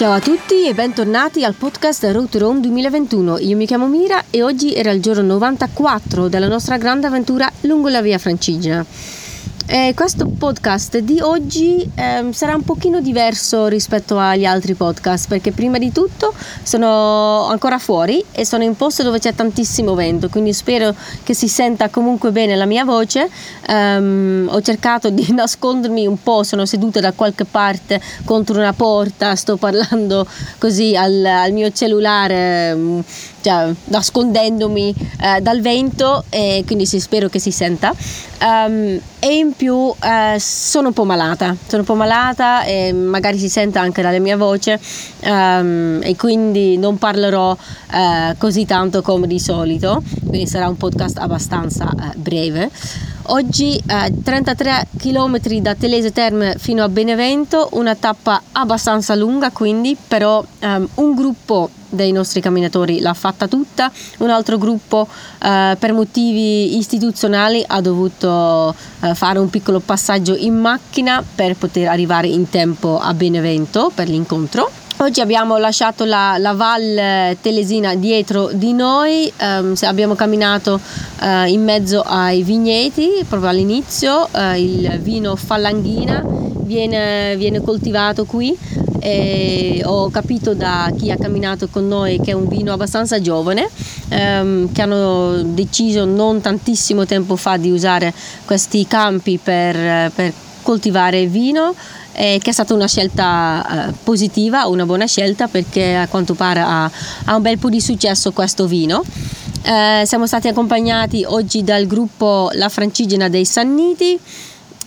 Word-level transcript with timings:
Ciao 0.00 0.12
a 0.12 0.20
tutti 0.20 0.66
e 0.66 0.72
bentornati 0.72 1.44
al 1.44 1.52
podcast 1.52 2.04
Road 2.04 2.30
to 2.30 2.38
Rome 2.38 2.60
2021. 2.60 3.36
Io 3.40 3.54
mi 3.54 3.66
chiamo 3.66 3.86
Mira 3.86 4.24
e 4.30 4.42
oggi 4.42 4.72
era 4.72 4.92
il 4.92 5.02
giorno 5.02 5.20
94 5.20 6.26
della 6.28 6.48
nostra 6.48 6.78
grande 6.78 7.06
avventura 7.06 7.52
lungo 7.64 7.90
la 7.90 8.00
via 8.00 8.16
Francigena. 8.16 8.82
Eh, 9.72 9.92
questo 9.94 10.26
podcast 10.26 10.98
di 10.98 11.20
oggi 11.20 11.88
eh, 11.94 12.26
sarà 12.32 12.56
un 12.56 12.64
pochino 12.64 13.00
diverso 13.00 13.68
rispetto 13.68 14.18
agli 14.18 14.44
altri 14.44 14.74
podcast 14.74 15.28
perché 15.28 15.52
prima 15.52 15.78
di 15.78 15.92
tutto 15.92 16.34
sono 16.64 17.46
ancora 17.46 17.78
fuori 17.78 18.20
e 18.32 18.44
sono 18.44 18.64
in 18.64 18.74
posto 18.74 19.04
dove 19.04 19.20
c'è 19.20 19.32
tantissimo 19.32 19.94
vento, 19.94 20.28
quindi 20.28 20.52
spero 20.54 20.92
che 21.22 21.34
si 21.34 21.46
senta 21.46 21.88
comunque 21.88 22.32
bene 22.32 22.56
la 22.56 22.66
mia 22.66 22.84
voce. 22.84 23.30
Um, 23.68 24.48
ho 24.50 24.60
cercato 24.60 25.08
di 25.08 25.30
nascondermi 25.30 26.04
un 26.04 26.20
po', 26.20 26.42
sono 26.42 26.66
seduta 26.66 26.98
da 26.98 27.12
qualche 27.12 27.44
parte 27.44 28.00
contro 28.24 28.58
una 28.58 28.72
porta, 28.72 29.36
sto 29.36 29.56
parlando 29.56 30.26
così 30.58 30.96
al, 30.96 31.24
al 31.24 31.52
mio 31.52 31.70
cellulare. 31.70 32.72
Um, 32.72 33.04
cioè, 33.40 33.72
nascondendomi 33.84 34.94
eh, 35.20 35.40
dal 35.40 35.60
vento 35.60 36.24
e 36.30 36.62
quindi 36.66 36.86
sì, 36.86 37.00
spero 37.00 37.28
che 37.28 37.38
si 37.38 37.50
senta. 37.50 37.94
Um, 38.42 38.98
e 39.18 39.36
in 39.36 39.52
più 39.52 39.92
eh, 40.02 40.38
sono 40.38 40.88
un 40.88 40.94
po' 40.94 41.04
malata 41.04 41.54
sono 41.66 41.82
un 41.82 41.84
po' 41.84 41.94
malata 41.94 42.64
e 42.64 42.90
magari 42.90 43.36
si 43.36 43.50
sente 43.50 43.78
anche 43.78 44.00
dalla 44.00 44.18
mia 44.18 44.38
voce 44.38 44.80
um, 45.24 46.00
e 46.02 46.16
quindi 46.16 46.78
non 46.78 46.96
parlerò 46.96 47.54
eh, 47.92 48.34
così 48.38 48.64
tanto 48.64 49.02
come 49.02 49.26
di 49.26 49.38
solito 49.38 50.02
quindi 50.26 50.46
sarà 50.46 50.68
un 50.68 50.76
podcast 50.76 51.18
abbastanza 51.18 51.90
eh, 51.90 52.16
breve. 52.16 52.70
Oggi 53.24 53.76
eh, 53.76 54.12
33 54.22 54.86
km 54.96 55.38
da 55.60 55.74
Telese 55.74 56.12
Terme 56.12 56.54
fino 56.56 56.82
a 56.82 56.88
Benevento, 56.88 57.68
una 57.72 57.94
tappa 57.94 58.40
abbastanza 58.52 59.14
lunga 59.14 59.50
quindi, 59.50 59.96
però 60.08 60.44
ehm, 60.60 60.88
un 60.94 61.14
gruppo 61.14 61.68
dei 61.90 62.12
nostri 62.12 62.40
camminatori 62.40 63.00
l'ha 63.00 63.14
fatta 63.14 63.46
tutta, 63.46 63.90
un 64.18 64.30
altro 64.30 64.58
gruppo 64.58 65.06
eh, 65.42 65.76
per 65.78 65.92
motivi 65.92 66.76
istituzionali 66.78 67.62
ha 67.66 67.80
dovuto 67.80 68.74
eh, 69.00 69.14
fare 69.14 69.38
un 69.38 69.50
piccolo 69.50 69.80
passaggio 69.80 70.34
in 70.34 70.56
macchina 70.56 71.22
per 71.34 71.56
poter 71.56 71.88
arrivare 71.88 72.28
in 72.28 72.48
tempo 72.48 72.98
a 72.98 73.12
Benevento 73.14 73.90
per 73.94 74.08
l'incontro. 74.08 74.70
Oggi 74.98 75.22
abbiamo 75.22 75.56
lasciato 75.56 76.04
la, 76.04 76.36
la 76.36 76.52
Val 76.52 77.34
Telesina 77.40 77.94
dietro 77.94 78.50
di 78.52 78.74
noi, 78.74 79.32
um, 79.40 79.72
abbiamo 79.80 80.14
camminato 80.14 80.78
uh, 81.22 81.46
in 81.46 81.64
mezzo 81.64 82.02
ai 82.02 82.42
vigneti 82.42 83.24
proprio 83.26 83.48
all'inizio, 83.48 84.28
uh, 84.30 84.54
il 84.56 84.98
vino 85.00 85.36
Fallanghina 85.36 86.22
viene, 86.64 87.34
viene 87.38 87.62
coltivato 87.62 88.26
qui 88.26 88.54
e 89.00 89.82
ho 89.84 90.10
capito 90.10 90.54
da 90.54 90.92
chi 90.96 91.10
ha 91.10 91.16
camminato 91.16 91.68
con 91.68 91.88
noi 91.88 92.20
che 92.20 92.32
è 92.32 92.34
un 92.34 92.46
vino 92.46 92.72
abbastanza 92.72 93.20
giovane 93.20 93.68
um, 94.10 94.70
che 94.72 94.82
hanno 94.82 95.42
deciso 95.42 96.04
non 96.04 96.40
tantissimo 96.40 97.06
tempo 97.06 97.36
fa 97.36 97.56
di 97.56 97.70
usare 97.70 98.12
questi 98.44 98.86
campi 98.86 99.38
per, 99.42 100.12
per 100.12 100.32
coltivare 100.62 101.26
vino 101.26 101.74
eh, 102.12 102.38
che 102.42 102.50
è 102.50 102.52
stata 102.52 102.74
una 102.74 102.86
scelta 102.86 103.88
eh, 103.88 103.92
positiva, 104.02 104.66
una 104.66 104.84
buona 104.84 105.06
scelta 105.06 105.48
perché 105.48 105.96
a 105.96 106.06
quanto 106.08 106.34
pare 106.34 106.60
ha, 106.60 106.84
ha 107.24 107.34
un 107.34 107.42
bel 107.42 107.58
po' 107.58 107.70
di 107.70 107.80
successo 107.80 108.32
questo 108.32 108.66
vino. 108.66 109.02
Eh, 109.62 110.02
siamo 110.06 110.26
stati 110.26 110.48
accompagnati 110.48 111.24
oggi 111.26 111.62
dal 111.62 111.86
gruppo 111.86 112.50
La 112.54 112.68
Francigena 112.68 113.28
dei 113.28 113.44
Sanniti 113.44 114.18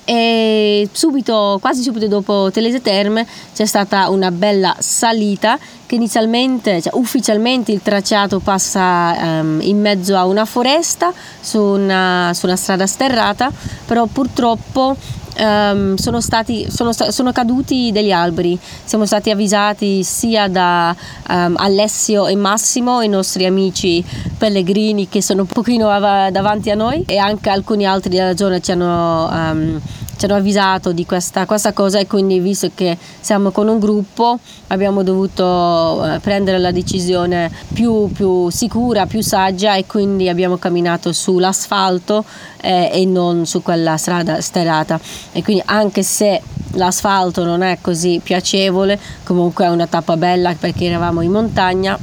e 0.05 0.89
subito, 0.91 1.57
quasi 1.61 1.81
subito 1.81 2.07
dopo 2.07 2.49
Telese 2.51 2.81
Terme 2.81 3.25
c'è 3.53 3.65
stata 3.65 4.09
una 4.09 4.31
bella 4.31 4.75
salita 4.79 5.57
che 5.85 5.95
inizialmente, 5.95 6.81
cioè 6.81 6.93
ufficialmente 6.95 7.71
il 7.71 7.81
tracciato 7.81 8.39
passa 8.39 9.15
um, 9.39 9.59
in 9.61 9.79
mezzo 9.79 10.17
a 10.17 10.25
una 10.25 10.45
foresta 10.45 11.13
su 11.39 11.59
una, 11.59 12.31
su 12.33 12.45
una 12.45 12.55
strada 12.55 12.85
sterrata, 12.85 13.51
però 13.85 14.05
purtroppo 14.07 14.95
um, 15.37 15.95
sono, 15.95 16.21
stati, 16.21 16.67
sono, 16.69 16.91
sono, 16.91 17.31
caduti 17.31 17.91
degli 17.91 18.11
alberi. 18.11 18.57
Siamo 18.83 19.05
stati 19.05 19.29
avvisati 19.29 20.03
sia 20.03 20.47
da 20.47 20.95
um, 21.29 21.55
Alessio 21.57 22.27
e 22.27 22.35
Massimo, 22.35 23.01
i 23.01 23.07
nostri 23.07 23.45
amici 23.45 24.03
pellegrini 24.37 25.07
che 25.09 25.21
sono 25.21 25.41
un 25.41 25.47
pochino 25.47 25.89
av- 25.89 26.29
davanti 26.29 26.69
a 26.69 26.75
noi 26.75 27.03
e 27.05 27.17
anche 27.17 27.49
alcuni 27.49 27.85
altri 27.85 28.15
della 28.15 28.35
zona 28.35 28.59
ci 28.59 28.71
hanno... 28.71 29.29
Um, 29.31 29.81
hanno 30.25 30.35
avvisato 30.35 30.91
di 30.91 31.05
questa, 31.05 31.45
questa, 31.45 31.73
cosa 31.73 31.99
e 31.99 32.07
quindi 32.07 32.39
visto 32.39 32.71
che 32.73 32.97
siamo 33.19 33.51
con 33.51 33.67
un 33.67 33.79
gruppo 33.79 34.39
abbiamo 34.67 35.03
dovuto 35.03 36.05
eh, 36.05 36.19
prendere 36.19 36.57
la 36.57 36.71
decisione 36.71 37.51
più, 37.73 38.11
più, 38.11 38.49
sicura, 38.49 39.05
più 39.05 39.21
saggia 39.21 39.75
e 39.75 39.85
quindi 39.85 40.29
abbiamo 40.29 40.57
camminato 40.57 41.11
sull'asfalto 41.11 42.23
eh, 42.61 42.89
e 42.93 43.05
non 43.05 43.45
su 43.45 43.61
quella 43.61 43.97
strada 43.97 44.41
sterrata 44.41 44.99
e 45.31 45.43
quindi 45.43 45.63
anche 45.65 46.03
se 46.03 46.41
l'asfalto 46.73 47.43
non 47.43 47.61
è 47.61 47.77
così 47.81 48.19
piacevole 48.23 48.99
comunque 49.23 49.65
è 49.65 49.69
una 49.69 49.87
tappa 49.87 50.17
bella 50.17 50.55
perché 50.57 50.85
eravamo 50.85 51.21
in 51.21 51.31
montagna 51.31 51.99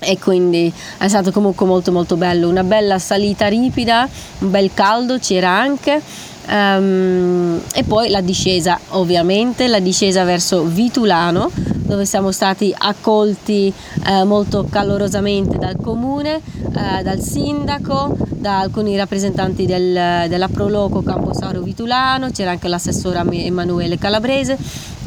e 0.00 0.18
quindi 0.18 0.72
è 0.98 1.08
stato 1.08 1.30
comunque 1.30 1.66
molto 1.66 1.92
molto 1.92 2.16
bello. 2.16 2.48
Una 2.48 2.64
bella 2.64 2.98
salita 2.98 3.46
ripida 3.46 4.08
un 4.38 4.50
bel 4.50 4.70
caldo 4.72 5.18
c'era 5.18 5.50
anche 5.50 6.00
Um, 6.50 7.60
e 7.72 7.84
poi 7.84 8.10
la 8.10 8.20
discesa, 8.20 8.78
ovviamente, 8.88 9.68
la 9.68 9.78
discesa 9.78 10.24
verso 10.24 10.64
Vitulano, 10.64 11.48
dove 11.54 12.04
siamo 12.04 12.32
stati 12.32 12.74
accolti 12.76 13.72
eh, 14.06 14.24
molto 14.24 14.66
calorosamente 14.68 15.58
dal 15.58 15.76
comune, 15.80 16.36
eh, 16.36 17.02
dal 17.02 17.20
sindaco, 17.20 18.16
da 18.28 18.58
alcuni 18.58 18.96
rappresentanti 18.96 19.64
del, 19.64 20.28
della 20.28 20.48
Proloco 20.48 21.02
Camposauro 21.02 21.60
Vitulano, 21.60 22.30
c'era 22.30 22.50
anche 22.50 22.66
l'assessore 22.68 23.22
Emanuele 23.30 23.96
Calabrese 23.98 24.56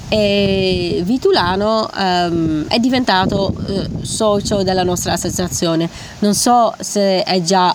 e 0.10 1.02
Vitulano 1.04 1.90
um, 1.98 2.68
è 2.68 2.78
diventato 2.78 3.52
uh, 3.56 4.04
socio 4.04 4.62
della 4.62 4.84
nostra 4.84 5.14
associazione. 5.14 5.90
Non 6.20 6.36
so 6.36 6.74
se 6.80 7.24
è 7.24 7.42
già 7.42 7.74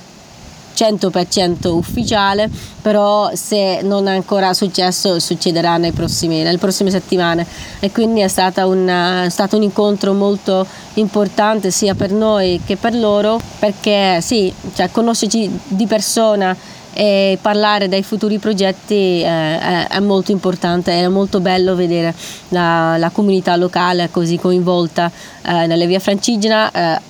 100% 0.78 1.68
ufficiale, 1.68 2.48
però 2.80 3.30
se 3.34 3.80
non 3.82 4.06
è 4.06 4.14
ancora 4.14 4.54
successo 4.54 5.18
succederà 5.18 5.76
prossimi, 5.92 6.42
nelle 6.42 6.58
prossime 6.58 6.90
settimane 6.90 7.44
e 7.80 7.90
quindi 7.90 8.20
è, 8.20 8.62
una, 8.62 9.24
è 9.24 9.28
stato 9.28 9.56
un 9.56 9.62
incontro 9.62 10.12
molto 10.12 10.66
importante 10.94 11.70
sia 11.70 11.94
per 11.94 12.12
noi 12.12 12.60
che 12.64 12.76
per 12.76 12.94
loro 12.94 13.40
perché 13.58 14.20
sì, 14.20 14.52
cioè, 14.74 14.90
conoscerci 14.90 15.50
di 15.68 15.86
persona 15.86 16.56
e 16.92 17.38
parlare 17.40 17.86
dei 17.86 18.02
futuri 18.02 18.38
progetti 18.38 19.22
eh, 19.22 19.86
è, 19.86 20.00
molto 20.00 20.32
importante, 20.32 20.92
è 20.92 21.06
molto 21.06 21.38
bello 21.38 21.76
vedere 21.76 22.12
la, 22.48 22.96
la 22.96 23.10
comunità 23.10 23.54
locale 23.54 24.08
così 24.10 24.36
coinvolta 24.36 25.10
eh, 25.42 25.66
nelle 25.66 25.86
vie 25.86 26.00
Francigena. 26.00 26.70
Eh, 26.72 27.00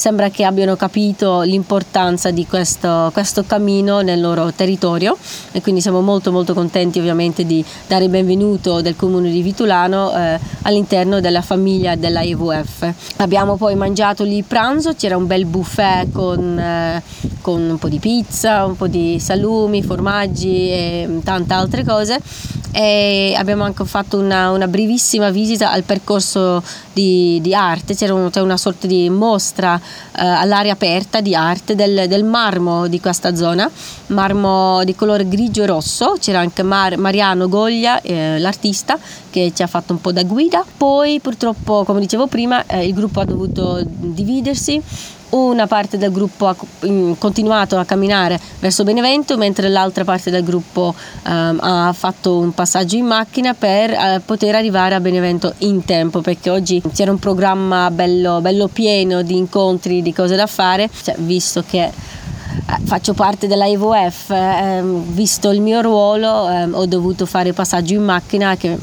sembra 0.00 0.30
che 0.30 0.44
abbiano 0.44 0.76
capito 0.76 1.42
l'importanza 1.42 2.30
di 2.30 2.46
questo, 2.46 3.10
questo 3.12 3.44
cammino 3.44 4.00
nel 4.00 4.18
loro 4.18 4.50
territorio 4.50 5.14
e 5.52 5.60
quindi 5.60 5.82
siamo 5.82 6.00
molto 6.00 6.32
molto 6.32 6.54
contenti 6.54 6.98
ovviamente 6.98 7.44
di 7.44 7.62
dare 7.86 8.04
il 8.04 8.10
benvenuto 8.10 8.80
del 8.80 8.96
comune 8.96 9.30
di 9.30 9.42
Vitulano 9.42 10.16
eh, 10.16 10.40
all'interno 10.62 11.20
della 11.20 11.42
famiglia 11.42 11.96
della 11.96 12.22
EVF. 12.22 12.90
Abbiamo 13.16 13.56
poi 13.56 13.74
mangiato 13.74 14.24
lì 14.24 14.42
pranzo, 14.42 14.94
c'era 14.94 15.18
un 15.18 15.26
bel 15.26 15.44
buffet 15.44 16.10
con, 16.10 16.58
eh, 16.58 17.02
con 17.42 17.60
un 17.60 17.76
po' 17.76 17.90
di 17.90 17.98
pizza, 17.98 18.64
un 18.64 18.78
po' 18.78 18.86
di 18.86 19.20
salumi, 19.20 19.82
formaggi 19.82 20.70
e 20.70 21.20
tante 21.22 21.52
altre 21.52 21.84
cose 21.84 22.18
e 22.72 23.34
abbiamo 23.36 23.64
anche 23.64 23.84
fatto 23.84 24.18
una, 24.18 24.50
una 24.50 24.68
brevissima 24.68 25.30
visita 25.30 25.72
al 25.72 25.82
percorso 25.82 26.62
di, 26.92 27.38
di 27.40 27.54
arte, 27.54 27.94
c'era, 27.94 28.14
un, 28.14 28.30
una 28.32 28.56
sorta 28.56 28.86
di 28.86 29.08
mostra 29.10 29.76
eh, 29.76 29.80
all'aria 30.12 30.72
aperta 30.72 31.20
di 31.20 31.34
arte 31.34 31.74
del, 31.74 32.06
del, 32.06 32.24
marmo 32.24 32.86
di 32.86 33.00
questa 33.00 33.34
zona, 33.34 33.68
marmo 34.08 34.84
di 34.84 34.94
colore 34.94 35.26
grigio 35.26 35.62
e 35.62 35.66
rosso, 35.66 36.16
c'era 36.20 36.40
anche 36.40 36.62
Mar, 36.62 36.96
Mariano 36.96 37.48
Goglia, 37.48 38.00
eh, 38.02 38.38
l'artista, 38.38 38.98
che 39.30 39.52
ci 39.54 39.62
ha 39.62 39.66
fatto 39.66 39.92
un 39.92 40.00
po' 40.00 40.12
da 40.12 40.22
guida, 40.22 40.64
poi 40.76 41.20
purtroppo 41.20 41.84
come 41.84 42.00
dicevo 42.00 42.26
prima 42.26 42.64
eh, 42.66 42.86
il 42.86 42.94
gruppo 42.94 43.20
ha 43.20 43.24
dovuto 43.24 43.80
dividersi 43.84 44.82
una 45.30 45.66
parte 45.66 45.98
del 45.98 46.10
gruppo 46.10 46.46
ha 46.48 46.56
continuato 47.18 47.78
a 47.78 47.84
camminare 47.84 48.38
verso 48.58 48.84
Benevento 48.84 49.36
mentre 49.36 49.68
l'altra 49.68 50.04
parte 50.04 50.30
del 50.30 50.42
gruppo 50.42 50.94
um, 51.26 51.58
ha 51.60 51.92
fatto 51.92 52.38
un 52.38 52.52
passaggio 52.52 52.96
in 52.96 53.06
macchina 53.06 53.54
per 53.54 53.90
uh, 53.90 54.20
poter 54.24 54.54
arrivare 54.54 54.94
a 54.94 55.00
Benevento 55.00 55.54
in 55.58 55.84
tempo 55.84 56.20
perché 56.20 56.50
oggi 56.50 56.82
c'era 56.92 57.10
un 57.10 57.18
programma 57.18 57.90
bello, 57.90 58.40
bello 58.40 58.68
pieno 58.68 59.22
di 59.22 59.36
incontri, 59.36 60.02
di 60.02 60.12
cose 60.12 60.36
da 60.36 60.46
fare, 60.46 60.88
cioè, 61.02 61.14
visto 61.18 61.62
che 61.68 61.84
eh, 61.84 61.92
faccio 62.84 63.14
parte 63.14 63.46
della 63.46 63.66
EVF, 63.66 64.30
eh, 64.30 64.82
visto 64.82 65.50
il 65.50 65.60
mio 65.60 65.80
ruolo 65.80 66.48
eh, 66.48 66.64
ho 66.64 66.86
dovuto 66.86 67.26
fare 67.26 67.52
passaggio 67.52 67.94
in 67.94 68.02
macchina 68.02 68.56
che 68.56 68.76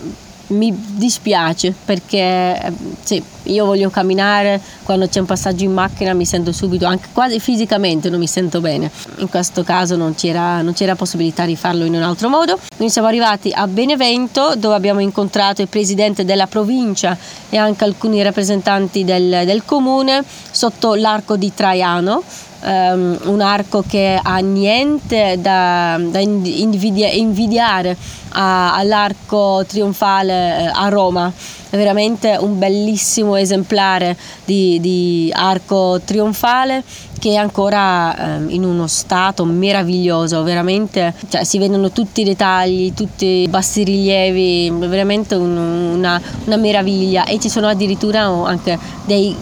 mi 0.47 0.73
dispiace 0.95 1.73
perché 1.85 2.17
eh, 2.17 2.73
sì, 3.07 3.23
io 3.43 3.63
voglio 3.63 3.89
camminare, 3.89 4.59
quando 4.83 5.07
c'è 5.07 5.21
un 5.21 5.25
passaggio 5.25 5.63
in 5.63 5.71
macchina 5.71 6.11
mi 6.11 6.25
sento 6.25 6.51
subito, 6.51 6.85
anche 6.85 7.07
quasi 7.13 7.39
fisicamente 7.39 8.09
non 8.09 8.19
mi 8.19 8.27
sento 8.27 8.59
bene. 8.59 8.91
In 9.19 9.29
questo 9.29 9.63
caso 9.63 9.95
non 9.95 10.13
c'era, 10.13 10.61
non 10.61 10.73
c'era 10.73 10.93
possibilità 10.95 11.45
di 11.45 11.55
farlo 11.55 11.85
in 11.85 11.93
un 11.93 12.01
altro 12.01 12.27
modo. 12.27 12.59
Noi 12.75 12.89
siamo 12.89 13.07
arrivati 13.07 13.49
a 13.53 13.65
Benevento 13.65 14.55
dove 14.57 14.75
abbiamo 14.75 14.99
incontrato 14.99 15.61
il 15.61 15.69
presidente 15.69 16.25
della 16.25 16.47
provincia 16.47 17.17
e 17.49 17.55
anche 17.55 17.85
alcuni 17.85 18.21
rappresentanti 18.21 19.05
del, 19.05 19.43
del 19.45 19.63
comune 19.63 20.21
sotto 20.51 20.95
l'arco 20.95 21.37
di 21.37 21.53
Traiano 21.53 22.21
um, 22.61 23.17
un 23.23 23.41
arco 23.41 23.83
che 23.87 24.19
ha 24.21 24.37
niente 24.37 25.37
da, 25.39 25.99
da 25.99 26.19
invidia, 26.19 27.09
invidiare 27.09 27.95
a, 28.29 28.75
all'arco 28.75 29.63
trionfale 29.67 30.33
eh, 30.33 30.71
a 30.73 30.87
Roma. 30.89 31.31
È 31.69 31.75
veramente 31.75 32.37
un 32.39 32.57
bellissimo 32.57 33.35
esemplare 33.35 34.15
di, 34.45 34.79
di 34.79 35.29
arco 35.33 35.99
trionfale 36.03 36.81
che 37.19 37.31
è 37.31 37.35
ancora 37.35 38.37
eh, 38.37 38.53
in 38.53 38.63
uno 38.63 38.87
stato 38.87 39.43
meraviglioso, 39.43 40.43
veramente 40.43 41.13
cioè, 41.29 41.43
si 41.43 41.57
vedono 41.57 41.91
tutti 41.91 42.21
i 42.21 42.23
dettagli, 42.23 42.93
tutti 42.93 43.25
i 43.25 43.47
bassi 43.49 43.83
rilievi, 43.83 44.71
veramente 44.87 45.35
un, 45.35 45.57
una, 45.57 46.21
una 46.45 46.55
meraviglia 46.57 47.25
e 47.25 47.39
ci 47.39 47.49
sono 47.49 47.67
addirittura 47.67 48.21
anche 48.21 48.77
dei 49.05 49.35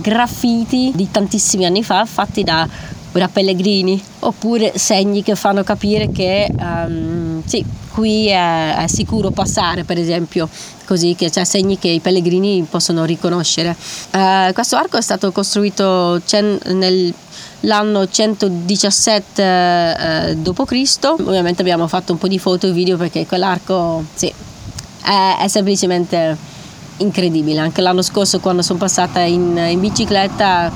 graffiti 0.00 0.92
di 0.94 1.10
tantissimi 1.10 1.64
anni 1.64 1.82
fa 1.82 2.04
fatti 2.04 2.42
da, 2.42 2.68
da 3.12 3.28
pellegrini 3.28 4.02
oppure 4.20 4.72
segni 4.76 5.22
che 5.22 5.34
fanno 5.34 5.62
capire 5.62 6.10
che 6.10 6.50
um, 6.58 7.42
sì, 7.44 7.64
qui 7.92 8.28
è, 8.28 8.76
è, 8.76 8.86
sicuro 8.86 9.30
passare 9.30 9.84
per 9.84 9.98
esempio 9.98 10.48
così 10.84 11.14
che 11.14 11.30
c'è 11.30 11.44
segni 11.44 11.78
che 11.78 11.88
i 11.88 12.00
pellegrini 12.00 12.66
possono 12.68 13.04
riconoscere 13.04 13.76
uh, 14.12 14.52
questo 14.52 14.76
arco 14.76 14.96
è 14.96 15.02
stato 15.02 15.30
costruito 15.32 16.20
cen- 16.24 16.58
nell'anno 16.64 18.08
117 18.08 19.42
eh, 19.42 20.36
d.C. 20.36 20.98
Ovviamente 21.02 21.62
abbiamo 21.62 21.86
fatto 21.86 22.12
un 22.12 22.18
po' 22.18 22.28
di 22.28 22.38
foto 22.38 22.66
e 22.66 22.72
video 22.72 22.96
perché 22.96 23.26
quell'arco 23.26 24.04
sì, 24.14 24.32
è, 25.02 25.36
è 25.40 25.48
semplicemente 25.48 26.52
incredibile. 26.98 27.60
Anche 27.60 27.80
l'anno 27.80 28.02
scorso 28.02 28.40
quando 28.40 28.62
sono 28.62 28.78
passata 28.78 29.20
in, 29.20 29.56
in 29.56 29.80
bicicletta 29.80 30.70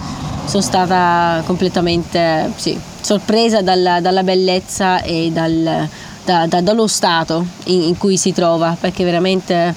sono 0.47 0.63
stata 0.63 1.43
completamente 1.45 2.53
sì, 2.57 2.79
sorpresa 3.01 3.61
dalla, 3.61 4.01
dalla, 4.01 4.23
bellezza 4.23 5.03
e 5.03 5.31
dal, 5.31 5.89
da, 6.25 6.47
da, 6.47 6.61
dallo 6.61 6.87
stato 6.87 7.45
in, 7.65 7.83
in, 7.83 7.99
cui 7.99 8.17
si 8.17 8.33
trova 8.33 8.77
perché 8.79 9.05
veramente 9.05 9.75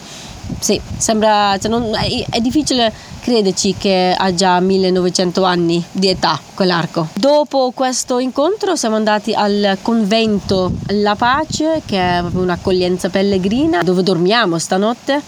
sì, 0.60 0.80
sembra, 0.98 1.58
cioè 1.60 1.70
non, 1.70 1.94
è, 1.96 2.26
è, 2.30 2.40
difficile 2.40 2.92
crederci 3.22 3.76
che 3.78 4.16
ha 4.18 4.34
già 4.34 4.60
1900 4.60 5.44
anni 5.44 5.84
di 5.92 6.10
età 6.10 6.40
quell'arco. 6.54 7.08
Dopo 7.14 7.72
questo 7.74 8.20
incontro 8.20 8.76
siamo 8.76 8.96
andati 8.96 9.34
al 9.34 9.78
convento 9.82 10.72
La 10.88 11.16
Pace 11.16 11.82
che 11.86 12.00
è 12.00 12.20
un'accoglienza 12.20 13.10
pellegrina 13.10 13.84
dove 13.84 14.04
dormiamo 14.04 14.58
stanotte 14.58 15.22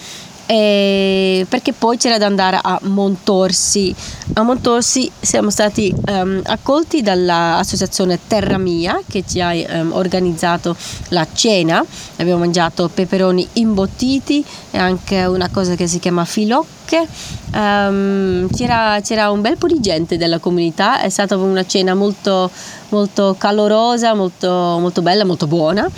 e 0.45 1.45
perché 1.47 1.71
poi 1.73 1.97
c'era 1.97 2.17
da 2.17 2.25
andare 2.25 2.59
a 2.61 2.79
Montorsi. 2.83 3.95
A 4.33 4.43
Montorsi 4.43 5.09
siamo 5.19 5.49
stati 5.49 5.93
um, 6.07 6.41
accolti 6.43 7.01
dall'associazione 7.01 8.19
Terra 8.27 8.57
Mia 8.57 9.01
che 9.07 9.23
ci 9.25 9.39
ha 9.39 9.51
um, 9.51 9.93
organizzato 9.93 10.75
la 11.09 11.25
cena. 11.31 11.83
Abbiamo 12.17 12.39
mangiato 12.39 12.89
peperoni 12.93 13.47
imbottiti 13.53 14.43
e 14.71 14.77
anche 14.77 15.23
una 15.25 15.49
cosa 15.49 15.75
che 15.75 15.87
si 15.87 15.99
chiama 15.99 16.25
filocche. 16.25 17.07
Um, 17.53 18.49
c'era, 18.53 18.99
c'era, 19.01 19.31
un 19.31 19.41
bel 19.41 19.57
po' 19.57 19.67
di 19.67 19.79
gente 19.79 20.17
della 20.17 20.39
comunità, 20.39 20.99
è 20.99 21.09
stata 21.09 21.37
una 21.37 21.65
cena 21.65 21.93
molto, 21.93 22.49
molto 22.89 23.35
calorosa, 23.37 24.13
molto, 24.13 24.49
molto 24.49 25.01
bella, 25.01 25.23
molto 25.23 25.47
buona. 25.47 25.89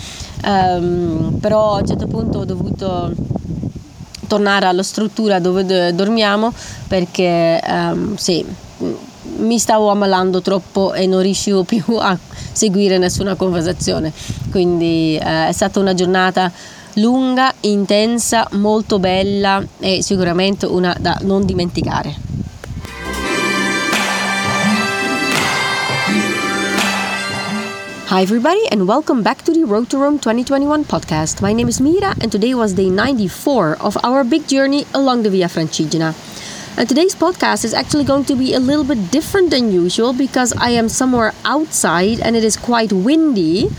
però 0.42 1.76
a 1.76 1.80
un 1.80 1.88
certo 1.88 2.06
punto 2.06 2.40
ho 2.40 2.46
dovuto 2.46 3.12
tornare 4.28 4.66
alla 4.66 4.84
struttura 4.84 5.40
dove 5.40 5.94
dormiamo 5.94 6.54
perché 6.88 7.62
um, 7.68 8.16
sì, 8.16 8.46
mi 9.38 9.58
stavo 9.60 9.90
ammalando 9.90 10.42
troppo 10.42 10.94
e 10.94 11.08
non 11.08 11.22
riuscivo 11.22 11.64
più 11.64 11.84
a 11.98 12.18
seguire 12.52 12.98
nessuna 12.98 13.36
conversazione. 13.36 14.12
Quindi 14.52 15.18
eh, 15.18 15.48
è 15.48 15.52
stata 15.52 15.80
una 15.80 15.94
giornata 15.94 16.52
lunga, 16.96 17.54
intensa, 17.62 18.48
molto 18.54 19.00
bella 19.00 19.64
e 19.80 20.02
sicuramente 20.02 20.66
una 20.66 20.96
da 21.00 21.18
non 21.22 21.46
dimenticare. 21.46 22.35
Hi, 28.16 28.22
everybody, 28.22 28.66
and 28.72 28.88
welcome 28.88 29.24
back 29.24 29.42
to 29.42 29.52
the 29.52 29.66
Road 29.66 29.90
to 29.90 29.98
Rome 29.98 30.20
2021 30.20 30.86
podcast. 30.86 31.42
My 31.42 31.52
name 31.52 31.68
is 31.68 31.82
Mira, 31.82 32.16
and 32.22 32.32
today 32.32 32.56
was 32.56 32.72
day 32.72 32.90
94 32.90 33.76
of 33.82 33.98
our 34.06 34.24
big 34.24 34.48
journey 34.48 34.86
along 34.94 35.24
the 35.24 35.30
Via 35.30 35.48
Francigena. 35.48 36.16
And 36.78 36.90
today's 36.90 37.16
podcast 37.16 37.64
is 37.64 37.74
actually 37.74 38.04
going 38.04 38.26
to 38.26 38.36
be 38.36 38.54
a 38.54 38.60
little 38.60 38.84
bit 38.84 39.10
different 39.10 39.50
than 39.50 39.72
usual 39.72 40.12
because 40.12 40.52
I 40.52 40.72
am 40.72 40.90
somewhere 40.90 41.34
outside 41.46 42.20
and 42.20 42.36
it 42.36 42.44
is 42.44 42.58
quite 42.58 42.92
windy. 42.92 43.70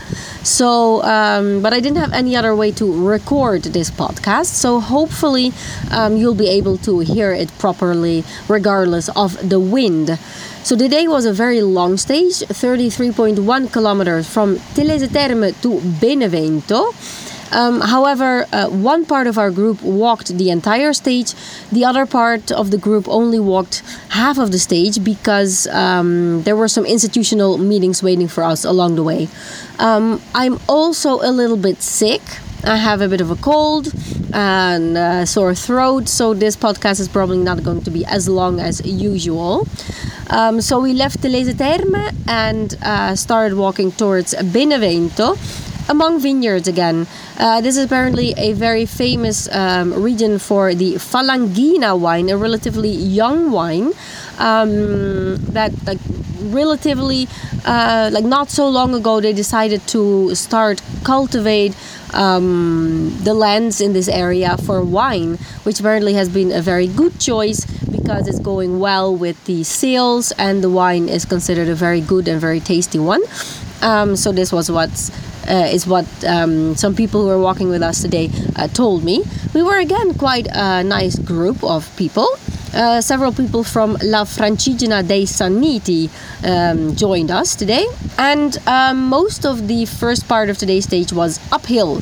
So, 0.41 1.03
um, 1.03 1.61
but 1.61 1.73
I 1.73 1.79
didn't 1.79 1.99
have 1.99 2.11
any 2.11 2.35
other 2.35 2.55
way 2.55 2.71
to 2.71 3.07
record 3.07 3.61
this 3.63 3.91
podcast. 3.91 4.47
So, 4.47 4.79
hopefully, 4.79 5.53
um, 5.91 6.17
you'll 6.17 6.33
be 6.33 6.49
able 6.49 6.79
to 6.89 7.01
hear 7.01 7.31
it 7.33 7.55
properly 7.59 8.23
regardless 8.47 9.09
of 9.09 9.37
the 9.47 9.59
wind. 9.59 10.17
So 10.63 10.75
today 10.75 11.07
was 11.07 11.25
a 11.25 11.31
very 11.31 11.61
long 11.61 11.97
stage, 11.97 12.43
33.1 12.49 13.71
kilometers 13.71 14.27
from 14.27 14.57
Telese 14.73 15.07
Terme 15.13 15.53
to 15.61 15.79
Benevento. 16.01 16.93
Um, 17.51 17.81
however, 17.81 18.45
uh, 18.51 18.67
one 18.69 19.05
part 19.05 19.27
of 19.27 19.37
our 19.37 19.51
group 19.51 19.81
walked 19.81 20.37
the 20.37 20.49
entire 20.49 20.93
stage. 20.93 21.33
The 21.71 21.85
other 21.85 22.05
part 22.05 22.51
of 22.51 22.71
the 22.71 22.77
group 22.77 23.07
only 23.07 23.39
walked 23.39 23.83
half 24.09 24.37
of 24.37 24.51
the 24.51 24.59
stage 24.59 25.03
because 25.03 25.67
um, 25.67 26.43
there 26.43 26.55
were 26.55 26.67
some 26.67 26.85
institutional 26.85 27.57
meetings 27.57 28.03
waiting 28.03 28.27
for 28.27 28.43
us 28.43 28.65
along 28.65 28.95
the 28.95 29.03
way. 29.03 29.29
Um, 29.79 30.21
I'm 30.33 30.59
also 30.67 31.21
a 31.21 31.31
little 31.31 31.57
bit 31.57 31.81
sick. 31.81 32.21
I 32.63 32.75
have 32.75 33.01
a 33.01 33.07
bit 33.07 33.21
of 33.21 33.31
a 33.31 33.35
cold 33.35 33.93
and 34.33 34.97
a 34.97 35.25
sore 35.25 35.55
throat, 35.55 36.09
so 36.09 36.33
this 36.33 36.55
podcast 36.55 36.99
is 36.99 37.07
probably 37.07 37.37
not 37.37 37.63
going 37.63 37.81
to 37.83 37.91
be 37.91 38.03
as 38.05 38.27
long 38.27 38.59
as 38.59 38.85
usual. 38.85 39.67
Um, 40.29 40.59
so 40.59 40.79
we 40.79 40.93
left 40.93 41.21
Telese 41.21 41.57
Terme 41.57 42.11
and 42.27 42.75
uh, 42.81 43.15
started 43.15 43.57
walking 43.57 43.91
towards 43.91 44.35
Benevento 44.35 45.37
among 45.89 46.19
vineyards 46.19 46.67
again. 46.67 47.07
Uh, 47.37 47.61
this 47.61 47.77
is 47.77 47.85
apparently 47.85 48.33
a 48.37 48.53
very 48.53 48.85
famous 48.85 49.47
um, 49.53 49.93
region 49.93 50.39
for 50.39 50.73
the 50.73 50.95
Falangina 50.95 51.97
wine, 51.99 52.29
a 52.29 52.37
relatively 52.37 52.89
young 52.89 53.51
wine 53.51 53.93
um, 54.37 55.35
that 55.53 55.71
like 55.85 55.99
relatively 56.39 57.27
uh, 57.65 58.09
like 58.13 58.23
not 58.23 58.49
so 58.49 58.69
long 58.69 58.93
ago 58.93 59.19
they 59.19 59.33
decided 59.33 59.85
to 59.87 60.33
start 60.35 60.81
cultivate 61.03 61.75
um, 62.13 63.15
the 63.23 63.33
lands 63.33 63.81
in 63.81 63.93
this 63.93 64.07
area 64.07 64.57
for 64.57 64.81
wine, 64.83 65.35
which 65.63 65.79
apparently 65.79 66.13
has 66.13 66.29
been 66.29 66.51
a 66.51 66.61
very 66.61 66.87
good 66.87 67.19
choice 67.19 67.65
because 67.91 68.27
it's 68.27 68.39
going 68.39 68.79
well 68.79 69.15
with 69.15 69.43
the 69.45 69.63
sales 69.63 70.31
and 70.33 70.63
the 70.63 70.69
wine 70.69 71.09
is 71.09 71.25
considered 71.25 71.67
a 71.67 71.75
very 71.75 72.01
good 72.01 72.27
and 72.27 72.39
very 72.39 72.59
tasty 72.59 72.99
one. 72.99 73.21
Um, 73.81 74.15
so 74.15 74.31
this 74.31 74.51
was 74.51 74.71
what's 74.71 75.11
uh, 75.47 75.69
is 75.71 75.87
what 75.87 76.05
um, 76.25 76.75
some 76.75 76.95
people 76.95 77.21
who 77.21 77.27
were 77.27 77.39
walking 77.39 77.69
with 77.69 77.81
us 77.81 78.01
today 78.01 78.29
uh, 78.55 78.67
told 78.67 79.03
me. 79.03 79.23
We 79.53 79.63
were 79.63 79.77
again 79.79 80.13
quite 80.13 80.47
a 80.51 80.83
nice 80.83 81.17
group 81.17 81.63
of 81.63 81.89
people. 81.95 82.27
Uh, 82.73 83.01
several 83.01 83.31
people 83.31 83.63
from 83.63 83.97
La 84.03 84.23
Francigena 84.25 85.01
dei 85.07 85.23
Sanniti 85.23 86.09
um, 86.43 86.95
joined 86.95 87.31
us 87.31 87.55
today, 87.55 87.87
and 88.17 88.57
um, 88.67 89.07
most 89.07 89.45
of 89.45 89.67
the 89.67 89.85
first 89.85 90.27
part 90.27 90.49
of 90.49 90.57
today's 90.57 90.83
stage 90.83 91.13
was 91.13 91.39
uphill. 91.51 92.01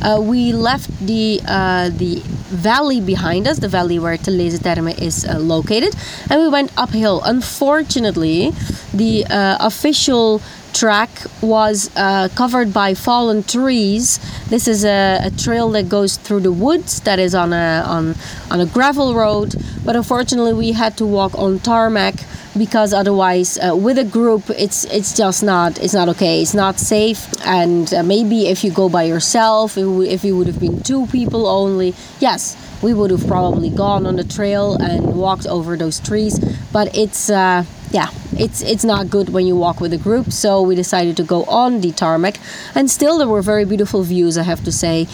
Uh, 0.00 0.20
we 0.20 0.52
left 0.52 0.88
the 1.04 1.40
uh, 1.46 1.90
the 1.90 2.22
valley 2.54 3.00
behind 3.00 3.48
us, 3.48 3.58
the 3.58 3.68
valley 3.68 3.98
where 3.98 4.16
Telese 4.16 4.62
Terme 4.62 4.88
is 4.88 5.24
uh, 5.24 5.38
located, 5.38 5.94
and 6.30 6.40
we 6.40 6.48
went 6.48 6.70
uphill. 6.76 7.20
Unfortunately, 7.24 8.52
the 8.92 9.24
uh, 9.26 9.56
official 9.60 10.40
track 10.74 11.08
was 11.40 11.90
uh, 11.96 12.28
covered 12.34 12.72
by 12.74 12.94
fallen 12.94 13.42
trees. 13.42 14.18
This 14.48 14.68
is 14.68 14.84
a, 14.84 15.20
a, 15.22 15.30
trail 15.30 15.70
that 15.70 15.88
goes 15.88 16.16
through 16.16 16.40
the 16.40 16.52
woods 16.52 17.00
that 17.02 17.18
is 17.18 17.34
on 17.34 17.52
a 17.52 17.82
on 17.86 18.14
on 18.50 18.60
a 18.60 18.66
gravel 18.66 19.14
road, 19.14 19.54
but 19.84 19.96
unfortunately 19.96 20.52
we 20.52 20.72
had 20.72 20.96
to 20.98 21.06
walk 21.06 21.38
on 21.38 21.60
tarmac 21.60 22.14
because 22.58 22.92
otherwise 22.92 23.58
uh, 23.58 23.74
with 23.74 23.98
a 23.98 24.04
group 24.04 24.50
it's 24.50 24.84
it's 24.86 25.16
just 25.16 25.42
not 25.42 25.78
it's 25.80 25.94
not 25.94 26.08
okay. 26.08 26.42
It's 26.42 26.54
not 26.54 26.78
safe. 26.78 27.20
And 27.46 27.92
uh, 27.94 28.02
maybe 28.02 28.48
if 28.48 28.64
you 28.64 28.70
go 28.70 28.88
by 28.88 29.04
yourself 29.04 29.78
if, 29.78 29.86
we, 29.86 30.08
if 30.08 30.24
you 30.24 30.36
would 30.36 30.48
have 30.48 30.60
been 30.60 30.82
two 30.82 31.06
people 31.06 31.46
only 31.46 31.94
yes 32.20 32.56
we 32.82 32.92
would 32.92 33.10
have 33.10 33.26
probably 33.26 33.70
gone 33.70 34.06
on 34.06 34.16
the 34.16 34.24
trail 34.24 34.76
and 34.76 35.16
walked 35.16 35.46
over 35.46 35.74
those 35.76 35.98
trees. 36.00 36.38
But 36.70 36.94
it's 36.94 37.30
uh, 37.30 37.64
yeah 37.94 38.10
it's 38.36 38.60
it's 38.62 38.84
not 38.84 39.08
good 39.08 39.28
when 39.28 39.46
you 39.46 39.54
walk 39.54 39.80
with 39.80 39.92
a 39.92 39.96
group 40.06 40.32
so 40.32 40.60
we 40.60 40.74
decided 40.74 41.16
to 41.16 41.22
go 41.22 41.44
on 41.44 41.80
the 41.80 41.92
tarmac 41.92 42.38
and 42.74 42.90
still 42.90 43.18
there 43.18 43.28
were 43.28 43.40
very 43.40 43.64
beautiful 43.64 44.02
views 44.02 44.36
i 44.36 44.42
have 44.42 44.62
to 44.64 44.72
say 44.72 45.06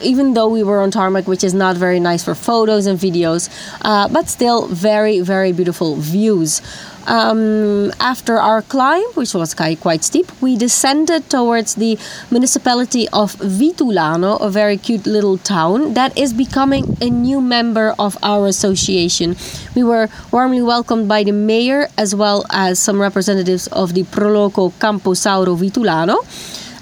even 0.00 0.32
though 0.32 0.48
we 0.48 0.62
were 0.62 0.80
on 0.80 0.90
tarmac, 0.90 1.26
which 1.28 1.44
is 1.44 1.52
not 1.52 1.76
very 1.76 2.00
nice 2.00 2.24
for 2.24 2.34
photos 2.34 2.86
and 2.86 2.98
videos, 2.98 3.50
uh, 3.82 4.08
but 4.08 4.28
still 4.28 4.66
very, 4.68 5.20
very 5.20 5.52
beautiful 5.52 5.96
views. 5.96 6.62
Um, 7.08 7.90
after 8.00 8.36
our 8.36 8.60
climb, 8.60 9.02
which 9.14 9.32
was 9.32 9.54
quite 9.54 10.04
steep, 10.04 10.30
we 10.42 10.56
descended 10.56 11.30
towards 11.30 11.74
the 11.76 11.98
municipality 12.30 13.08
of 13.08 13.34
Vitulano, 13.36 14.38
a 14.42 14.50
very 14.50 14.76
cute 14.76 15.06
little 15.06 15.38
town 15.38 15.94
that 15.94 16.16
is 16.18 16.34
becoming 16.34 16.98
a 17.00 17.08
new 17.08 17.40
member 17.40 17.94
of 17.98 18.18
our 18.22 18.46
association. 18.46 19.36
We 19.74 19.84
were 19.84 20.10
warmly 20.30 20.60
welcomed 20.60 21.08
by 21.08 21.24
the 21.24 21.32
mayor 21.32 21.88
as 21.96 22.14
well 22.14 22.44
as 22.50 22.78
some 22.78 23.00
representatives 23.00 23.68
of 23.68 23.94
the 23.94 24.02
Proloco 24.04 24.78
Campo 24.78 25.14
Sauro 25.14 25.56
Vitulano 25.56 26.20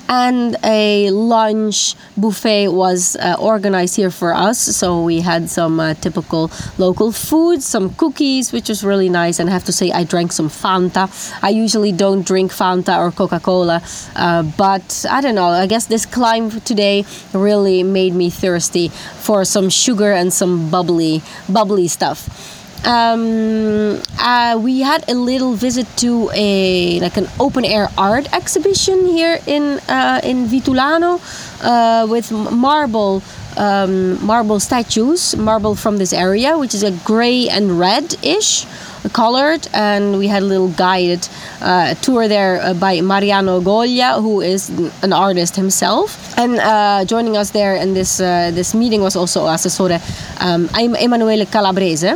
and 0.09 0.57
a 0.65 1.11
lunch 1.11 1.95
buffet 2.17 2.69
was 2.69 3.17
uh, 3.17 3.37
organized 3.39 3.97
here 3.97 4.11
for 4.11 4.33
us. 4.33 4.59
So 4.59 5.03
we 5.03 5.21
had 5.21 5.51
some 5.51 5.81
uh, 5.81 5.95
typical 5.95 6.51
local 6.79 7.13
food, 7.13 7.63
some 7.63 7.95
cookies, 7.95 8.53
which 8.53 8.69
was 8.69 8.85
really 8.85 9.09
nice. 9.09 9.39
And 9.39 9.49
I 9.49 9.53
have 9.53 9.65
to 9.65 9.73
say, 9.73 9.91
I 9.91 10.05
drank 10.05 10.33
some 10.33 10.49
Fanta. 10.49 11.11
I 11.43 11.51
usually 11.51 11.93
don't 11.93 12.27
drink 12.27 12.53
Fanta 12.53 12.99
or 12.99 13.11
Coca 13.11 13.41
Cola, 13.41 13.83
uh, 14.15 14.43
but 14.57 15.05
I 15.11 15.21
don't 15.21 15.35
know. 15.35 15.49
I 15.49 15.67
guess 15.67 15.87
this 15.87 16.07
climb 16.07 16.51
today 16.63 17.05
really 17.33 17.83
made 17.83 18.15
me 18.15 18.31
thirsty 18.31 18.89
for 18.89 19.45
some 19.45 19.71
sugar 19.71 20.13
and 20.13 20.33
some 20.33 20.71
bubbly, 20.71 21.23
bubbly 21.49 21.89
stuff 21.89 22.56
um, 22.85 24.01
uh, 24.19 24.59
we 24.61 24.81
had 24.81 25.09
a 25.09 25.15
little 25.15 25.55
visit 25.55 25.87
to 25.99 26.31
a 26.35 27.01
like 27.01 27.17
an 27.17 27.29
open 27.41 27.65
air 27.65 27.89
art 27.97 28.33
exhibition 28.33 29.07
here 29.07 29.39
in 29.47 29.81
uh, 29.89 30.21
in 30.23 30.47
Vitulano 30.47 31.21
uh, 31.63 32.07
with 32.07 32.31
marble 32.33 33.23
um, 33.57 34.25
marble 34.25 34.61
statues, 34.61 35.35
marble 35.37 35.75
from 35.75 35.97
this 35.97 36.13
area, 36.13 36.59
which 36.59 36.75
is 36.75 36.83
a 36.83 36.93
gray 37.05 37.49
and 37.49 37.79
red 37.79 38.15
ish 38.23 38.67
colored. 39.13 39.67
And 39.73 40.19
we 40.19 40.29
had 40.29 40.43
a 40.43 40.47
little 40.47 40.69
guided 40.69 41.29
uh, 41.61 41.95
tour 41.95 42.29
there 42.29 42.61
uh, 42.61 42.75
by 42.75 43.01
Mariano 43.01 43.61
Goglia 43.61 44.21
who 44.21 44.41
is 44.41 44.69
an 45.03 45.13
artist 45.13 45.57
himself. 45.57 46.37
And 46.39 46.59
uh, 46.59 47.05
joining 47.05 47.37
us 47.37 47.51
there 47.51 47.77
in 47.77 47.95
this 47.95 48.21
uh, 48.21 48.51
this 48.53 48.75
meeting 48.75 49.01
was 49.03 49.17
also 49.17 49.47
Assessore 49.47 50.01
um, 50.41 50.69
Emanuele 50.75 51.47
Calabrese 51.47 52.15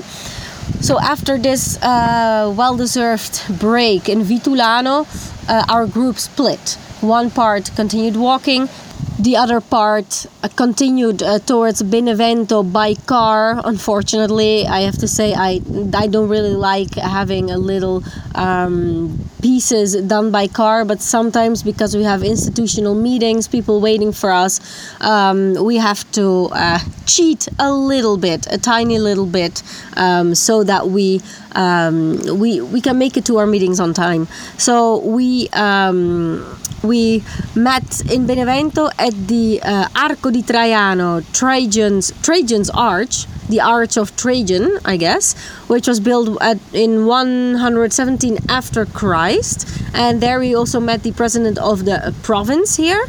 so 0.81 0.99
after 1.01 1.39
this 1.39 1.77
uh, 1.83 2.53
well-deserved 2.57 3.59
break 3.61 4.09
in 4.09 4.23
Vitulano, 4.23 5.07
uh, 5.49 5.65
our 5.69 5.87
group 5.87 6.19
split. 6.19 6.79
One 7.01 7.31
part 7.31 7.71
continued 7.77 8.17
walking, 8.17 8.69
the 9.21 9.37
other 9.37 9.61
part 9.61 10.27
uh, 10.43 10.49
continued 10.57 11.23
uh, 11.23 11.39
towards 11.41 11.83
Benevento 11.83 12.63
by 12.63 12.95
car. 12.95 13.61
Unfortunately, 13.65 14.67
I 14.67 14.81
have 14.81 14.97
to 14.99 15.09
say 15.09 15.35
I 15.35 15.61
I 15.95 16.07
don't 16.07 16.29
really 16.29 16.55
like 16.55 16.95
having 16.95 17.51
a 17.51 17.59
little 17.59 18.03
um, 18.35 19.19
pieces 19.43 19.95
done 19.97 20.31
by 20.31 20.47
car, 20.49 20.85
but 20.85 21.03
sometimes 21.03 21.63
because 21.63 21.95
we 21.97 22.05
have 22.05 22.23
institutional 22.23 22.95
meetings, 22.95 23.47
people 23.47 23.81
waiting 23.81 24.13
for 24.13 24.31
us, 24.31 24.61
um, 25.01 25.55
we 25.65 25.77
have 25.77 26.11
to 26.13 26.49
uh, 26.53 26.79
cheat 27.07 27.47
a 27.59 27.73
little 27.73 28.17
bit, 28.17 28.47
a 28.51 28.59
tiny 28.59 28.99
little 28.99 29.27
bit, 29.27 29.63
um, 29.97 30.35
so 30.35 30.65
that 30.65 30.89
we 30.89 31.21
um, 31.53 32.19
we 32.39 32.61
we 32.61 32.81
can 32.81 32.97
make 32.99 33.17
it 33.19 33.27
to 33.27 33.37
our 33.39 33.47
meetings 33.47 33.81
on 33.81 33.93
time. 33.93 34.29
So 34.57 34.99
we 35.01 35.49
um, 35.51 36.41
we 36.83 37.23
met 37.55 38.01
in 38.11 38.27
Benevento 38.27 38.89
at 38.99 39.15
the 39.29 39.61
uh, 39.63 39.89
Arco 39.95 40.31
di 40.31 40.43
Traiano, 40.43 41.23
Trajan's 41.33 42.13
Trajan's 42.23 42.71
Arch, 42.71 43.27
the 43.49 43.61
Arch 43.61 43.97
of 43.97 44.17
Trajan, 44.17 44.79
I 44.85 44.97
guess, 44.97 45.37
which 45.69 45.87
was 45.87 46.01
built 46.01 46.41
at, 46.41 46.59
in 46.73 47.07
117 47.07 48.39
after 48.49 48.87
Christ, 48.87 49.67
and 49.93 50.21
there 50.21 50.39
we 50.39 50.55
also 50.55 50.81
met 50.81 51.03
the 51.03 51.13
president 51.13 51.59
of 51.59 51.85
the 51.85 52.07
uh, 52.07 52.13
province 52.23 52.77
here 52.77 53.07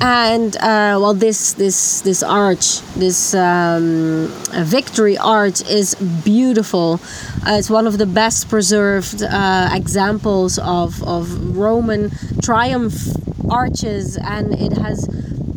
and 0.00 0.56
uh, 0.56 0.98
well 1.00 1.14
this 1.14 1.54
this 1.54 2.02
this 2.02 2.22
arch 2.22 2.80
this 2.94 3.34
um, 3.34 4.28
victory 4.64 5.16
arch 5.18 5.60
is 5.68 5.94
beautiful. 6.24 7.00
Uh, 7.46 7.52
it's 7.58 7.70
one 7.70 7.86
of 7.86 7.98
the 7.98 8.06
best 8.06 8.48
preserved 8.48 9.22
uh, 9.22 9.70
examples 9.72 10.58
of, 10.58 11.02
of 11.04 11.56
roman 11.56 12.10
triumph 12.42 12.94
arches 13.50 14.16
and 14.18 14.52
it 14.54 14.72
has 14.72 15.06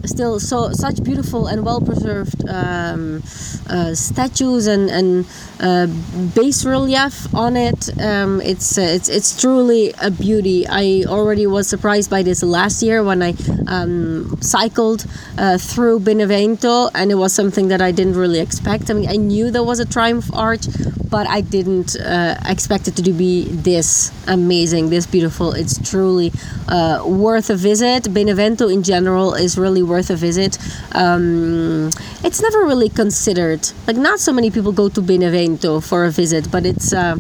still 0.05 0.39
so 0.39 0.71
such 0.71 1.03
beautiful 1.03 1.47
and 1.47 1.65
well 1.65 1.81
preserved 1.81 2.47
um, 2.49 3.23
uh, 3.69 3.93
statues 3.93 4.67
and 4.67 4.89
and 4.89 5.25
uh, 5.59 5.87
bas 6.35 6.65
relief 6.65 7.33
on 7.33 7.55
it. 7.55 7.89
Um, 8.01 8.41
it's 8.41 8.77
uh, 8.77 8.81
it's 8.81 9.09
it's 9.09 9.39
truly 9.39 9.93
a 10.01 10.11
beauty. 10.11 10.65
I 10.67 11.03
already 11.07 11.47
was 11.47 11.67
surprised 11.67 12.09
by 12.09 12.23
this 12.23 12.43
last 12.43 12.81
year 12.81 13.03
when 13.03 13.21
I 13.21 13.33
um, 13.67 14.37
cycled 14.41 15.05
uh, 15.37 15.57
through 15.57 16.01
Benevento, 16.01 16.89
and 16.93 17.11
it 17.11 17.15
was 17.15 17.33
something 17.33 17.67
that 17.69 17.81
I 17.81 17.91
didn't 17.91 18.15
really 18.15 18.39
expect. 18.39 18.89
I 18.89 18.93
mean, 18.93 19.09
I 19.09 19.17
knew 19.17 19.51
there 19.51 19.63
was 19.63 19.79
a 19.79 19.85
Triumph 19.85 20.29
Arch, 20.33 20.65
but 21.09 21.27
I 21.27 21.41
didn't 21.41 21.95
uh, 21.99 22.35
expect 22.45 22.87
it 22.87 22.95
to 22.95 23.13
be 23.13 23.43
this 23.49 24.11
amazing, 24.27 24.89
this 24.89 25.05
beautiful. 25.05 25.51
It's 25.51 25.77
truly 25.89 26.31
uh, 26.67 27.03
worth 27.05 27.49
a 27.49 27.55
visit. 27.55 28.13
Benevento 28.13 28.67
in 28.69 28.81
general 28.81 29.33
is 29.33 29.57
really 29.57 29.83
worth 29.91 30.09
a 30.09 30.15
visit. 30.15 30.57
Um, 30.93 31.89
it's 32.27 32.41
never 32.41 32.59
really 32.71 32.89
considered. 32.89 33.61
Like 33.87 33.97
not 33.97 34.19
so 34.19 34.31
many 34.31 34.49
people 34.55 34.71
go 34.71 34.87
to 34.89 35.01
Benevento 35.01 35.79
for 35.81 36.05
a 36.05 36.11
visit, 36.11 36.43
but 36.51 36.65
it's. 36.65 36.93
Uh, 36.93 37.17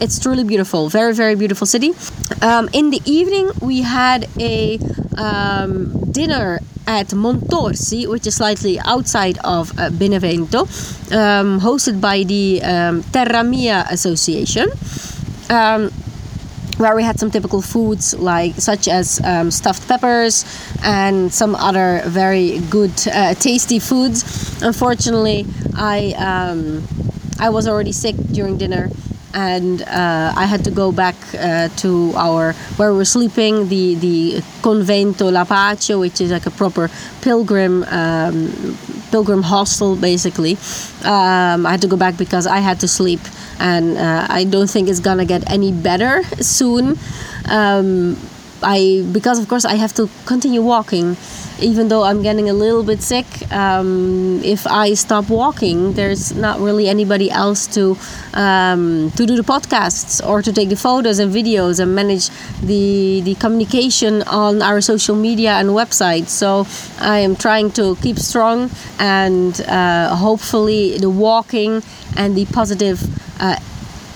it's 0.00 0.20
truly 0.20 0.44
beautiful, 0.44 0.88
very 0.88 1.12
very 1.12 1.34
beautiful 1.34 1.66
city. 1.66 1.90
Um, 2.40 2.68
in 2.72 2.90
the 2.90 3.02
evening, 3.04 3.50
we 3.60 3.82
had 3.82 4.28
a 4.38 4.78
um, 5.16 6.12
dinner 6.12 6.60
at 6.86 7.08
Montorsi, 7.08 8.08
which 8.08 8.26
is 8.26 8.36
slightly 8.36 8.80
outside 8.80 9.38
of 9.44 9.76
uh, 9.78 9.90
Benevento, 9.90 10.60
um, 11.12 11.60
hosted 11.60 12.00
by 12.00 12.22
the 12.22 12.62
um, 12.62 13.02
Terra 13.12 13.44
Mia 13.44 13.84
Association. 13.90 14.70
Um, 15.50 15.90
where 16.78 16.94
we 16.94 17.02
had 17.02 17.18
some 17.18 17.30
typical 17.30 17.60
foods 17.60 18.14
like 18.18 18.54
such 18.54 18.88
as 18.88 19.20
um, 19.24 19.50
stuffed 19.50 19.86
peppers 19.88 20.44
and 20.82 21.32
some 21.32 21.54
other 21.56 22.02
very 22.06 22.58
good 22.70 22.92
uh, 23.12 23.34
tasty 23.34 23.78
foods 23.78 24.62
unfortunately 24.62 25.44
i 25.76 26.14
um, 26.16 26.86
i 27.38 27.50
was 27.50 27.66
already 27.66 27.92
sick 27.92 28.16
during 28.32 28.56
dinner 28.56 28.88
and 29.34 29.82
uh, 29.82 30.32
I 30.34 30.46
had 30.46 30.64
to 30.64 30.70
go 30.70 30.90
back 30.90 31.14
uh, 31.34 31.68
to 31.82 32.12
our 32.16 32.54
where 32.76 32.92
we 32.92 32.98
were 32.98 33.04
sleeping, 33.04 33.68
the 33.68 33.94
the 33.94 34.40
Convento 34.62 35.30
La 35.30 35.44
Pace, 35.44 35.96
which 35.96 36.20
is 36.20 36.30
like 36.30 36.46
a 36.46 36.50
proper 36.50 36.90
pilgrim 37.20 37.84
um, 37.90 38.76
pilgrim 39.10 39.42
hostel, 39.42 39.96
basically. 39.96 40.56
Um, 41.04 41.66
I 41.66 41.72
had 41.72 41.82
to 41.82 41.88
go 41.88 41.96
back 41.96 42.16
because 42.16 42.46
I 42.46 42.58
had 42.58 42.80
to 42.80 42.88
sleep 42.88 43.20
and 43.58 43.96
uh, 43.96 44.26
I 44.28 44.44
don't 44.44 44.68
think 44.68 44.88
it's 44.88 45.00
gonna 45.00 45.24
get 45.24 45.50
any 45.50 45.72
better 45.72 46.22
soon. 46.40 46.98
Um, 47.46 48.16
I 48.62 49.06
because 49.12 49.38
of 49.38 49.48
course 49.48 49.64
I 49.64 49.74
have 49.74 49.92
to 49.94 50.08
continue 50.26 50.62
walking, 50.62 51.16
even 51.60 51.88
though 51.88 52.02
I'm 52.02 52.22
getting 52.22 52.48
a 52.48 52.52
little 52.52 52.82
bit 52.82 53.02
sick. 53.02 53.26
Um, 53.52 54.40
if 54.42 54.66
I 54.66 54.94
stop 54.94 55.28
walking, 55.28 55.92
there's 55.94 56.34
not 56.34 56.60
really 56.60 56.88
anybody 56.88 57.30
else 57.30 57.66
to 57.74 57.96
um, 58.34 59.12
to 59.12 59.26
do 59.26 59.36
the 59.36 59.42
podcasts 59.42 60.26
or 60.26 60.42
to 60.42 60.52
take 60.52 60.68
the 60.70 60.76
photos 60.76 61.18
and 61.18 61.32
videos 61.32 61.80
and 61.80 61.94
manage 61.94 62.30
the 62.60 63.20
the 63.20 63.34
communication 63.36 64.22
on 64.22 64.62
our 64.62 64.80
social 64.80 65.14
media 65.14 65.52
and 65.52 65.70
website. 65.70 66.28
So 66.28 66.66
I 67.00 67.18
am 67.20 67.36
trying 67.36 67.70
to 67.72 67.96
keep 67.96 68.18
strong 68.18 68.70
and 68.98 69.60
uh, 69.62 70.16
hopefully 70.16 70.98
the 70.98 71.10
walking 71.10 71.82
and 72.16 72.36
the 72.36 72.46
positive 72.46 72.98
uh, 73.40 73.58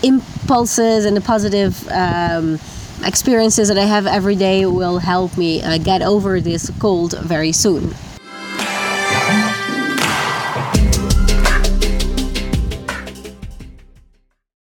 impulses 0.02 1.04
and 1.04 1.16
the 1.16 1.20
positive 1.20 1.88
um, 1.90 2.58
experiences 3.04 3.68
that 3.68 3.78
I 3.78 3.84
have 3.84 4.06
every 4.06 4.36
day 4.36 4.66
will 4.66 4.98
help 4.98 5.36
me 5.36 5.62
uh, 5.62 5.78
get 5.78 6.02
over 6.02 6.40
this 6.40 6.70
cold 6.78 7.18
very 7.18 7.52
soon. 7.52 7.94